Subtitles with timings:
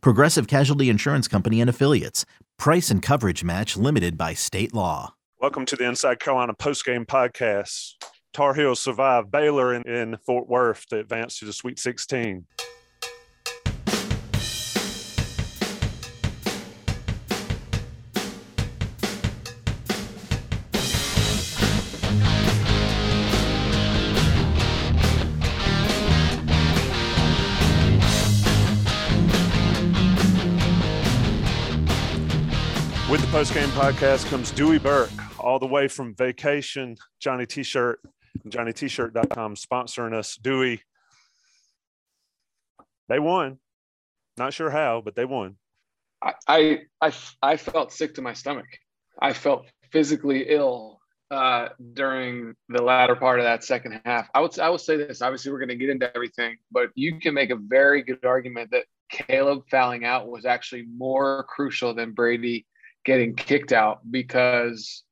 [0.00, 2.24] Progressive Casualty Insurance Company and Affiliates.
[2.58, 5.14] Price and coverage match limited by state law.
[5.40, 7.94] Welcome to the Inside Carolina postgame podcast.
[8.32, 12.46] Tar Heels survived Baylor in, in Fort Worth to advance to the Sweet 16.
[33.34, 36.96] With the podcast comes Dewey Burke, all the way from vacation.
[37.18, 37.98] Johnny T-shirt,
[38.46, 40.36] JohnnyT-shirt.com sponsoring us.
[40.36, 40.82] Dewey,
[43.08, 43.58] they won.
[44.36, 45.56] Not sure how, but they won.
[46.22, 48.68] I, I, I, I felt sick to my stomach.
[49.20, 51.00] I felt physically ill
[51.32, 54.28] uh, during the latter part of that second half.
[54.32, 55.22] I would, I will say this.
[55.22, 58.70] Obviously, we're going to get into everything, but you can make a very good argument
[58.70, 62.64] that Caleb fouling out was actually more crucial than Brady
[63.04, 65.02] getting kicked out because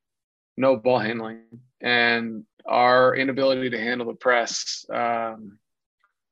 [0.57, 1.41] no ball handling
[1.81, 5.59] and our inability to handle the press um,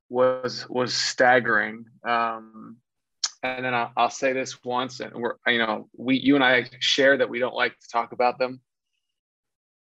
[0.10, 1.86] was was staggering.
[2.04, 2.78] Um,
[3.44, 6.70] and then I'll, I'll, say this once, and we're you know we you and I
[6.80, 8.62] share that we don't like to talk about them.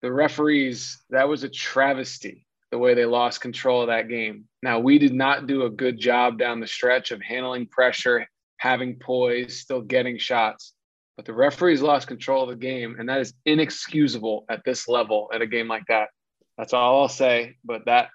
[0.02, 4.46] The referees that was a travesty the way they lost control of that game.
[4.62, 9.00] Now we did not do a good job down the stretch of handling pressure, having
[9.00, 10.74] poise, still getting shots
[11.18, 15.30] but the referees lost control of the game, and that is inexcusable at this level
[15.34, 16.10] at a game like that.
[16.58, 17.58] That's all I'll say.
[17.66, 18.10] But that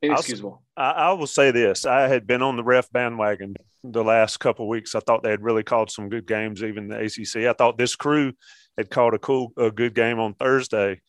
[0.00, 0.62] inexcusable.
[0.76, 4.68] I, I will say this: I had been on the ref bandwagon the last couple
[4.68, 4.94] weeks.
[4.94, 7.48] I thought they had really called some good games, even the ACC.
[7.48, 8.32] I thought this crew
[8.78, 11.00] had called a cool, a good game on Thursday,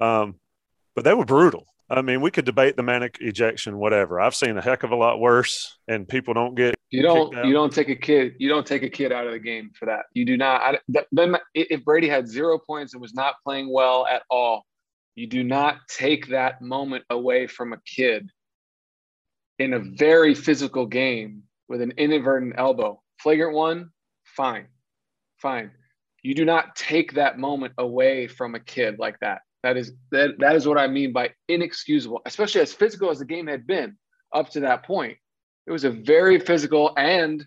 [0.00, 0.36] um,
[0.94, 1.66] but they were brutal.
[1.90, 4.20] I mean, we could debate the Manek ejection, whatever.
[4.20, 6.74] I've seen a heck of a lot worse, and people don't get.
[6.90, 7.32] You don't.
[7.46, 8.34] You don't take a kid.
[8.38, 10.06] You don't take a kid out of the game for that.
[10.14, 10.62] You do not.
[10.62, 14.64] I, that, then if Brady had zero points and was not playing well at all,
[15.14, 18.30] you do not take that moment away from a kid
[19.58, 23.00] in a very physical game with an inadvertent elbow.
[23.20, 23.90] Flagrant one,
[24.24, 24.66] fine,
[25.40, 25.70] fine.
[26.24, 29.42] You do not take that moment away from a kid like that.
[29.62, 33.26] That is that that is what I mean by inexcusable, especially as physical as the
[33.26, 33.96] game had been
[34.34, 35.18] up to that point.
[35.66, 37.44] It was a very physical and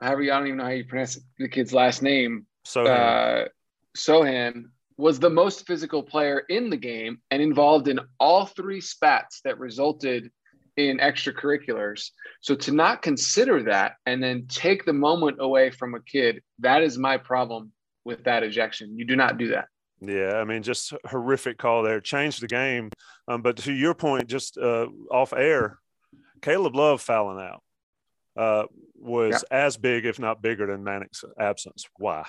[0.00, 2.46] however I don't even know how you pronounce the kid's last name.
[2.64, 3.48] So uh,
[3.96, 4.66] Sochan
[4.98, 9.58] was the most physical player in the game and involved in all three spats that
[9.58, 10.30] resulted
[10.76, 12.10] in extracurriculars.
[12.42, 16.82] So to not consider that and then take the moment away from a kid, that
[16.82, 17.72] is my problem
[18.10, 18.98] with that ejection.
[18.98, 19.68] You do not do that.
[20.00, 22.00] Yeah, I mean, just horrific call there.
[22.00, 22.90] Changed the game.
[23.28, 25.78] Um, but to your point, just uh, off air,
[26.42, 27.62] Caleb Love fouling out
[28.36, 28.64] uh,
[28.96, 29.58] was yeah.
[29.66, 31.84] as big, if not bigger, than Manek's absence.
[31.98, 32.24] Why?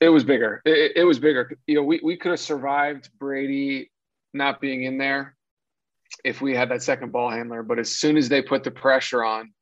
[0.00, 0.60] It was bigger.
[0.64, 1.56] It, it was bigger.
[1.66, 3.90] You know, we, we could have survived Brady
[4.32, 5.36] not being in there
[6.24, 7.62] if we had that second ball handler.
[7.62, 9.52] But as soon as they put the pressure on,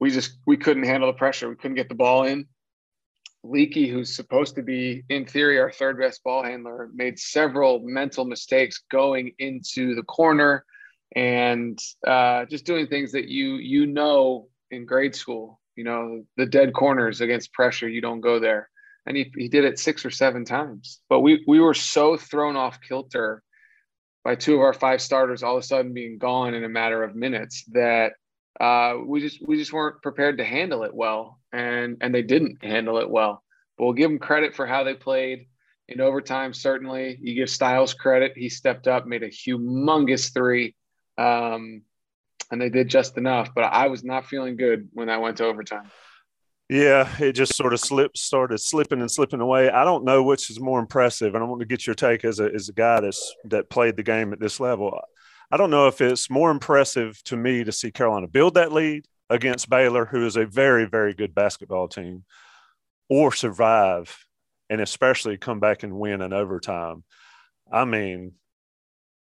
[0.00, 1.48] we just we couldn't handle the pressure.
[1.48, 2.46] We couldn't get the ball in.
[3.44, 8.24] Leaky, who's supposed to be in theory our third best ball handler, made several mental
[8.24, 10.64] mistakes going into the corner
[11.14, 15.60] and uh, just doing things that you you know in grade school.
[15.76, 17.88] You know the dead corners against pressure.
[17.88, 18.68] You don't go there,
[19.06, 21.00] and he he did it six or seven times.
[21.08, 23.42] But we we were so thrown off kilter
[24.24, 27.02] by two of our five starters all of a sudden being gone in a matter
[27.02, 28.12] of minutes that
[28.60, 32.62] uh, we just we just weren't prepared to handle it well, and and they didn't
[32.64, 33.42] handle it well.
[33.76, 35.46] But we'll give them credit for how they played
[35.88, 36.52] in overtime.
[36.52, 40.74] Certainly, you give Styles credit; he stepped up, made a humongous three,
[41.18, 41.82] um,
[42.50, 43.54] and they did just enough.
[43.54, 45.90] But I was not feeling good when that went to overtime.
[46.68, 49.68] Yeah, it just sort of slipped, started slipping and slipping away.
[49.68, 52.38] I don't know which is more impressive, and I want to get your take as
[52.38, 54.98] a as a guy that's that played the game at this level.
[55.52, 59.04] I don't know if it's more impressive to me to see Carolina build that lead
[59.28, 62.24] against Baylor, who is a very, very good basketball team,
[63.10, 64.16] or survive
[64.70, 67.04] and especially come back and win in overtime.
[67.70, 68.32] I mean,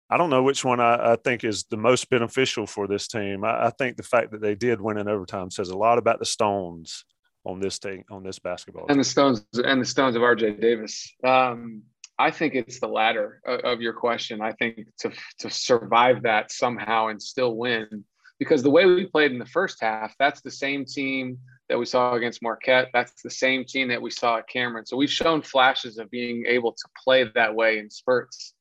[0.07, 3.43] I don't know which one I, I think is the most beneficial for this team.
[3.43, 6.19] I, I, think the fact that they did win in overtime says a lot about
[6.19, 7.05] the Stones
[7.43, 8.85] on this thing on this basketball.
[8.89, 11.11] And the stones and the stones of RJ Davis.
[11.23, 11.83] Um,
[12.19, 14.41] I think it's the latter of your question.
[14.41, 18.03] I think to to survive that somehow and still win,
[18.39, 21.39] because the way we played in the first half, that's the same team
[21.69, 22.89] that we saw against Marquette.
[22.93, 24.85] That's the same team that we saw at Cameron.
[24.85, 28.53] So we've shown flashes of being able to play that way in spurts.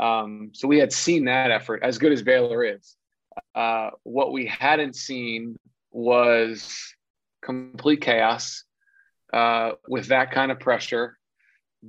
[0.00, 2.96] Um, so we had seen that effort, as good as Baylor is.
[3.54, 5.56] Uh, what we hadn't seen
[5.92, 6.76] was
[7.42, 8.64] complete chaos
[9.32, 11.16] uh, with that kind of pressure,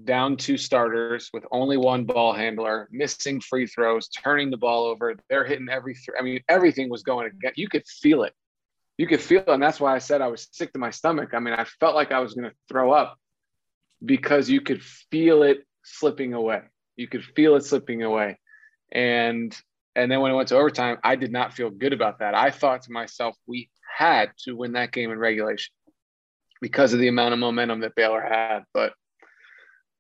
[0.04, 5.16] down two starters with only one ball handler, missing free throws, turning the ball over.
[5.30, 5.96] They're hitting every.
[6.20, 7.54] I mean, everything was going again.
[7.56, 8.34] You could feel it.
[8.98, 11.34] You could feel it, and that's why I said I was sick to my stomach.
[11.34, 13.18] I mean, I felt like I was going to throw up
[14.04, 16.62] because you could feel it slipping away.
[16.96, 18.40] You could feel it slipping away,
[18.92, 19.56] and
[19.96, 22.36] and then when it went to overtime, I did not feel good about that.
[22.36, 25.74] I thought to myself, we had to win that game in regulation
[26.62, 28.64] because of the amount of momentum that Baylor had.
[28.74, 28.94] But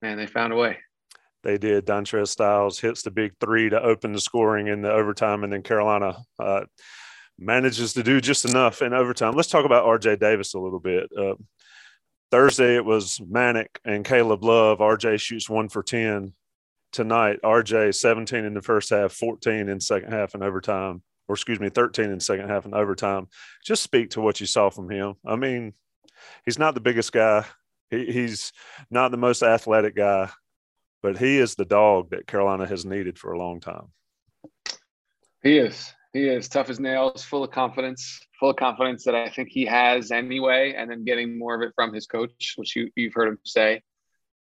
[0.06, 0.78] man, they found a way.
[1.44, 1.86] They did.
[1.86, 5.62] Dontrez Styles hits the big three to open the scoring in the overtime, and then
[5.62, 6.62] Carolina uh,
[7.38, 9.36] manages to do just enough in overtime.
[9.36, 11.10] Let's talk about RJ Davis a little bit.
[11.18, 11.36] Uh,
[12.32, 14.80] Thursday it was Manek and Caleb Love.
[14.80, 16.34] RJ shoots one for ten
[16.92, 17.40] tonight.
[17.44, 21.70] RJ 17 in the first half, 14 in second half and overtime or excuse me,
[21.70, 23.28] 13 in second half and overtime.
[23.66, 25.16] Just speak to what you saw from him.
[25.26, 25.74] I mean,
[26.46, 27.46] he's not the biggest guy.
[27.90, 28.52] He, he's
[28.90, 30.30] not the most athletic guy,
[31.04, 33.88] but he is the dog that Carolina has needed for a long time.
[35.44, 35.94] He is.
[36.14, 39.66] He is tough as nails, full of confidence, full of confidence that I think he
[39.66, 43.28] has anyway, and then getting more of it from his coach, which you, you've heard
[43.28, 43.82] him say.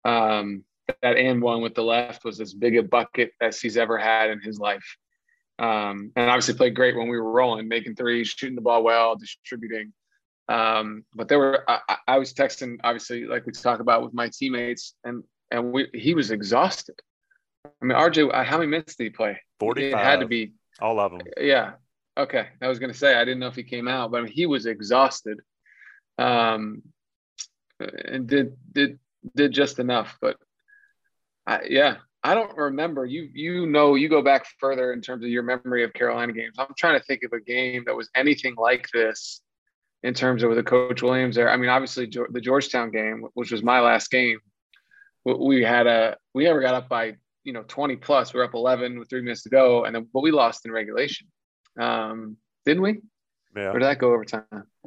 [0.06, 0.64] Um,
[1.02, 4.30] that and one with the left was as big a bucket as he's ever had
[4.30, 4.86] in his life.
[5.58, 9.16] Um, and obviously played great when we were rolling, making threes, shooting the ball well,
[9.16, 9.94] distributing.
[10.48, 14.30] Um, but there were I, I, was texting, obviously, like we talk about with my
[14.30, 16.96] teammates, and and we he was exhausted.
[17.66, 19.40] I mean, RJ, how many minutes did he play?
[19.60, 19.88] Forty.
[19.88, 21.22] It had to be all of them.
[21.40, 21.74] Yeah.
[22.18, 22.48] Okay.
[22.62, 24.46] I was gonna say I didn't know if he came out, but I mean, he
[24.46, 25.40] was exhausted.
[26.20, 26.84] Um,
[27.80, 29.00] and did did
[29.36, 30.38] did just enough, but
[31.48, 33.06] I, yeah, I don't remember.
[33.06, 36.56] You you know you go back further in terms of your memory of Carolina games.
[36.60, 39.42] I'm trying to think of a game that was anything like this
[40.06, 41.50] in terms of the Coach Williams there.
[41.50, 44.40] I mean, obviously the Georgetown game, which was my last game,
[45.26, 48.34] we had a we never got up by you know 20 plus.
[48.34, 50.72] We were up 11 with three minutes to go, and then but we lost in
[50.72, 51.28] regulation,
[51.80, 53.02] um, didn't we?
[53.56, 53.70] Yeah.
[53.70, 54.44] Or did that go overtime?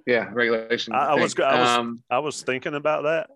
[0.07, 0.95] Yeah, regulation.
[0.95, 3.31] I, I was I was um, I was thinking about that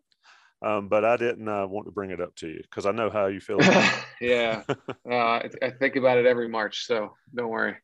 [0.62, 3.11] um, but I didn't uh, want to bring it up to you because I know
[3.11, 3.58] how you feel.
[4.20, 7.76] yeah, uh, I, I, think about it every March, so don't worry.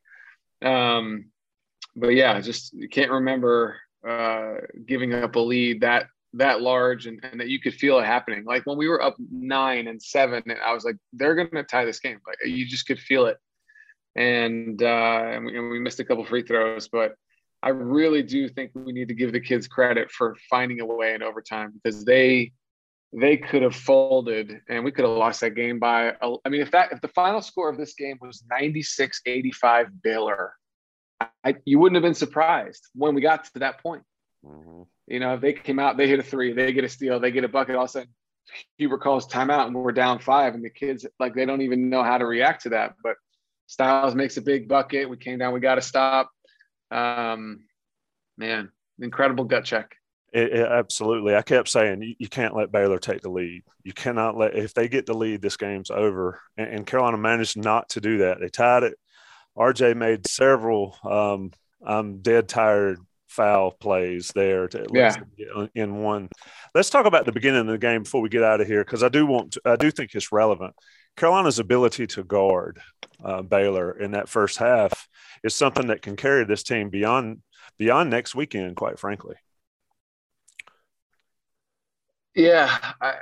[0.62, 1.26] Um,
[1.96, 4.54] but yeah, just can't remember uh,
[4.86, 8.44] giving up a lead that that large and, and, that you could feel it happening.
[8.44, 11.86] Like when we were up nine and seven, I was like, they're going to tie
[11.86, 12.18] this game.
[12.26, 13.38] Like you just could feel it.
[14.14, 17.14] And, uh, and we, and we missed a couple free throws, but
[17.62, 21.14] I really do think we need to give the kids credit for finding a way
[21.14, 22.52] in overtime because they
[23.12, 26.70] they could have folded and we could have lost that game by i mean if
[26.70, 30.52] that if the final score of this game was 96 85 baylor
[31.20, 34.02] I, you wouldn't have been surprised when we got to that point
[34.44, 34.82] mm-hmm.
[35.06, 37.30] you know if they came out they hit a three they get a steal they
[37.30, 38.08] get a bucket all of a sudden
[38.78, 42.02] Hubert calls timeout and we're down five and the kids like they don't even know
[42.02, 43.16] how to react to that but
[43.66, 46.30] styles makes a big bucket we came down we got to stop
[46.90, 47.64] um
[48.36, 49.94] man incredible gut check
[50.32, 51.34] it, it, absolutely.
[51.34, 53.62] I kept saying you, you, can't let Baylor take the lead.
[53.82, 56.40] You cannot let if they get the lead, this game's over.
[56.56, 58.38] And, and Carolina managed not to do that.
[58.38, 58.98] They tied it.
[59.58, 61.50] RJ made several um,
[61.84, 62.98] I'm dead tired
[63.28, 65.14] foul plays there to yeah.
[65.74, 66.28] in one.
[66.74, 69.02] Let's talk about the beginning of the game before we get out of here because
[69.02, 70.74] I do want to, I do think it's relevant.
[71.16, 72.80] Carolina's ability to guard
[73.22, 75.08] uh, Baylor in that first half
[75.42, 77.42] is something that can carry this team beyond
[77.76, 79.36] beyond next weekend, quite frankly.
[82.34, 83.14] Yeah, I,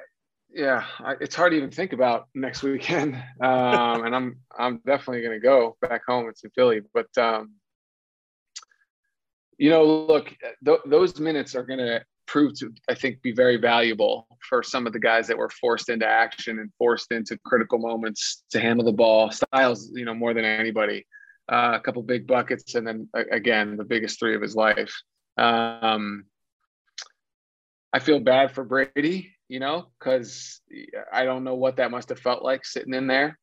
[0.57, 3.15] yeah, I, it's hard to even think about next weekend.
[3.41, 6.29] Um, and I'm I'm definitely going to go back home.
[6.29, 7.53] It's in Philly, but um,
[9.59, 10.35] you know, look,
[10.65, 14.87] th- those minutes are going to prove to I think be very valuable for some
[14.87, 18.85] of the guys that were forced into action and forced into critical moments to handle
[18.85, 19.31] the ball.
[19.31, 21.07] Styles, you know, more than anybody.
[21.53, 24.93] Uh, a couple big buckets, and then again, the biggest three of his life.
[25.37, 26.25] Um,
[27.93, 30.61] I feel bad for Brady, you know, because
[31.13, 33.39] I don't know what that must have felt like sitting in there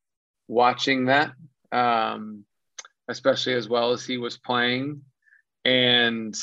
[0.48, 1.32] watching that,
[1.72, 2.44] um,
[3.08, 5.02] especially as well as he was playing.
[5.64, 6.34] And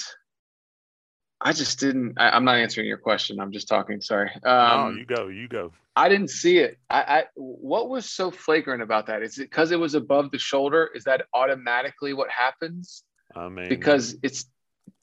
[1.39, 2.13] I just didn't.
[2.17, 3.39] I, am not answering your question.
[3.39, 4.01] I'm just talking.
[4.01, 4.31] Sorry.
[4.43, 5.27] Um, no, you go.
[5.27, 5.71] You go.
[5.95, 6.77] I didn't see it.
[6.89, 9.23] I, I what was so flagrant about that?
[9.23, 10.89] Is it because it was above the shoulder?
[10.95, 13.03] Is that automatically what happens?
[13.35, 14.45] I mean, because it's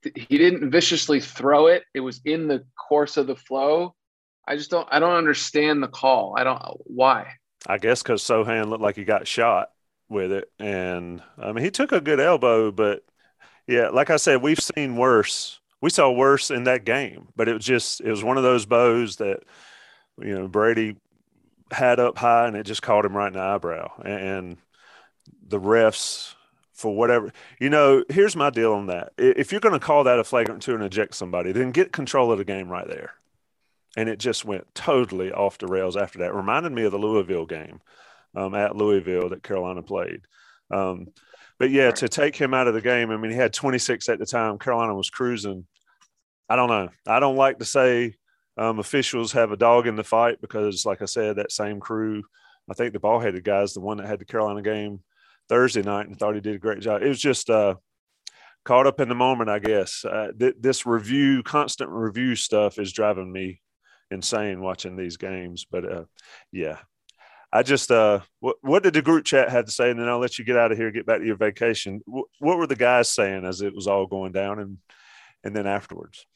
[0.02, 1.84] he didn't viciously throw it.
[1.92, 3.94] It was in the course of the flow.
[4.48, 4.88] I just don't.
[4.90, 6.34] I don't understand the call.
[6.36, 6.60] I don't.
[6.84, 7.34] Why?
[7.66, 9.70] I guess because Sochan looked like he got shot
[10.08, 13.04] with it, and I mean he took a good elbow, but
[13.66, 17.54] yeah, like I said, we've seen worse we saw worse in that game, but it
[17.54, 19.40] was just it was one of those bows that
[20.20, 20.96] you know Brady
[21.70, 23.92] had up high and it just caught him right in the eyebrow.
[24.02, 24.56] And
[25.46, 26.34] the refs,
[26.72, 29.12] for whatever, you know, here's my deal on that.
[29.18, 32.32] If you're going to call that a flagrant two and eject somebody, then get control
[32.32, 33.12] of the game right there.
[33.96, 36.30] And it just went totally off the rails after that.
[36.30, 37.80] It reminded me of the Louisville game
[38.34, 40.20] um, at Louisville that Carolina played.
[40.70, 41.06] Um,
[41.58, 44.18] but yeah, to take him out of the game, I mean, he had 26 at
[44.18, 44.58] the time.
[44.58, 45.66] Carolina was cruising.
[46.48, 46.88] I don't know.
[47.06, 48.14] I don't like to say
[48.56, 52.22] um, officials have a dog in the fight because, like I said, that same crew,
[52.70, 55.00] I think the ball headed guy is the one that had the Carolina game
[55.48, 57.02] Thursday night and thought he did a great job.
[57.02, 57.76] It was just uh,
[58.64, 60.04] caught up in the moment, I guess.
[60.04, 63.60] Uh, th- this review, constant review stuff is driving me
[64.10, 65.66] insane watching these games.
[65.70, 66.04] But uh,
[66.52, 66.78] yeah,
[67.52, 70.18] I just uh, what what did the group chat have to say, and then I'll
[70.18, 72.02] let you get out of here, get back to your vacation.
[72.06, 74.78] what were the guys saying as it was all going down, and
[75.44, 76.26] and then afterwards?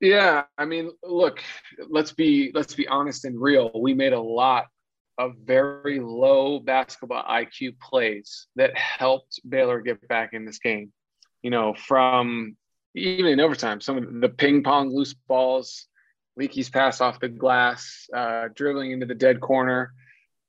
[0.00, 1.42] Yeah, I mean, look,
[1.88, 3.70] let's be let's be honest and real.
[3.74, 4.66] We made a lot
[5.18, 10.92] of very low basketball IQ plays that helped Baylor get back in this game.
[11.42, 12.56] You know, from
[12.94, 15.86] even in overtime, some of the ping pong loose balls,
[16.38, 19.92] Leaky's pass off the glass, uh, dribbling into the dead corner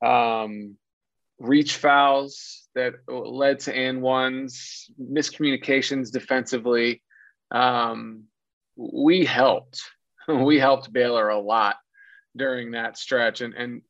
[0.02, 0.76] um,
[1.40, 7.02] reach fouls that led to and ones, miscommunications defensively.
[7.52, 8.26] Um,
[8.76, 9.82] we helped.
[10.28, 11.78] We helped Baylor a lot
[12.38, 13.82] during that stretch, and and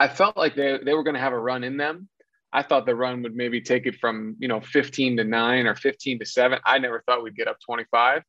[0.00, 2.08] I felt like they they were going to have a run in them.
[2.52, 5.76] I thought the run would maybe take it from you know 15 to nine or
[5.76, 6.58] 15 to seven.
[6.64, 8.24] I never thought we'd get up 25,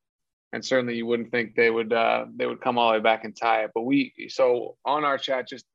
[0.56, 3.26] and certainly you wouldn't think they would uh, they would come all the way back
[3.26, 3.72] and tie it.
[3.76, 5.66] But we so on our chat just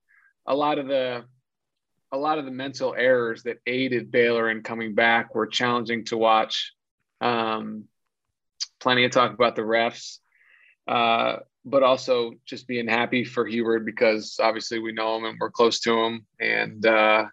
[0.46, 1.24] a lot of the
[2.10, 6.16] a lot of the mental errors that aided Baylor in coming back were challenging to
[6.16, 6.72] watch.
[7.20, 7.84] Um,
[8.80, 10.18] plenty of talk about the refs,
[10.88, 15.50] uh, but also just being happy for Hubert because obviously we know him and we're
[15.50, 16.26] close to him.
[16.40, 17.26] And, uh,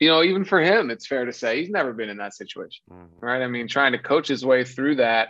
[0.00, 2.82] you know, even for him, it's fair to say he's never been in that situation,
[2.90, 3.24] mm-hmm.
[3.24, 3.42] right?
[3.42, 5.28] I mean, trying to coach his way through that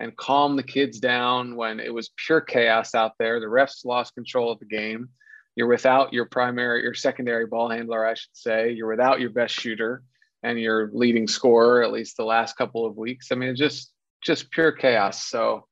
[0.00, 3.38] and calm the kids down when it was pure chaos out there.
[3.38, 5.10] The refs lost control of the game
[5.56, 8.72] you're without your primary, your secondary ball handler, I should say.
[8.72, 10.02] You're without your best shooter
[10.42, 13.28] and your leading scorer, at least the last couple of weeks.
[13.30, 13.92] I mean, just
[14.22, 15.24] just pure chaos.
[15.24, 15.66] So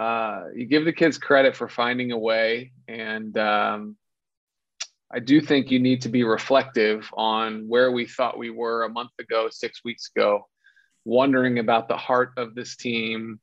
[0.00, 3.96] uh, you give the kids credit for finding a way, and um,
[5.12, 8.88] I do think you need to be reflective on where we thought we were a
[8.88, 10.48] month ago, six weeks ago,
[11.04, 13.38] wondering about the heart of this team.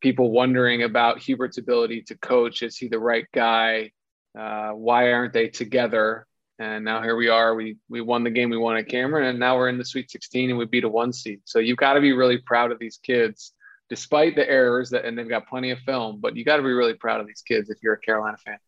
[0.00, 2.62] People wondering about Hubert's ability to coach.
[2.62, 3.92] Is he the right guy?
[4.38, 6.26] Uh, why aren't they together?
[6.58, 7.54] And now here we are.
[7.54, 10.10] We we won the game we won at Cameron, and now we're in the Sweet
[10.10, 11.40] 16 and we beat a one seed.
[11.44, 13.52] So you've got to be really proud of these kids,
[13.88, 16.20] despite the errors that, and they've got plenty of film.
[16.20, 18.58] But you got to be really proud of these kids if you're a Carolina fan.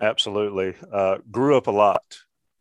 [0.00, 2.02] Absolutely, uh, grew up a lot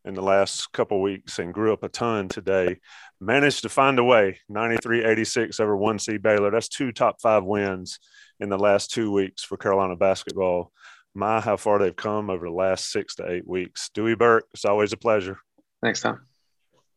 [0.06, 2.80] in the last couple weeks and grew up a ton today.
[3.22, 6.52] Managed to find a way 93 86 over 1C Baylor.
[6.52, 8.00] That's two top five wins
[8.40, 10.72] in the last two weeks for Carolina basketball
[11.16, 13.90] my how far they've come over the last six to eight weeks.
[13.94, 15.40] Dewey Burke, it's always a pleasure.
[15.82, 16.22] Thanks, Tom.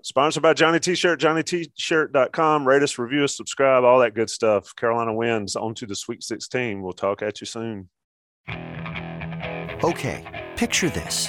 [0.03, 2.67] Sponsored by Johnny T-Shirt, JohnnyT-Shirt.com.
[2.67, 4.75] Rate us, review us, subscribe, all that good stuff.
[4.77, 6.81] Carolina wins on to the Sweet 16.
[6.81, 7.89] We'll talk at you soon.
[9.83, 11.29] Okay, picture this.